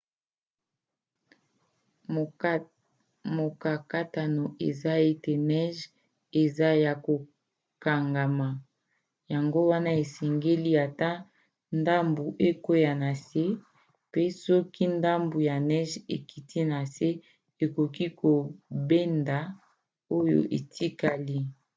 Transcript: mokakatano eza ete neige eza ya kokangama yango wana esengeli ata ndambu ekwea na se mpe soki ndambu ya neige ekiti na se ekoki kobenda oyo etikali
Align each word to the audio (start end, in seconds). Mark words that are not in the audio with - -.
mokakatano 3.35 4.43
eza 4.67 4.93
ete 5.09 5.33
neige 5.49 5.85
eza 6.41 6.69
ya 6.83 6.93
kokangama 7.05 8.47
yango 9.33 9.59
wana 9.71 9.91
esengeli 10.01 10.71
ata 10.85 11.11
ndambu 11.79 12.23
ekwea 12.49 12.93
na 13.03 13.11
se 13.27 13.45
mpe 14.09 14.23
soki 14.43 14.83
ndambu 14.97 15.37
ya 15.49 15.55
neige 15.69 15.97
ekiti 16.15 16.59
na 16.71 16.79
se 16.95 17.09
ekoki 17.63 18.05
kobenda 18.19 19.37
oyo 20.17 20.39
etikali 20.57 21.37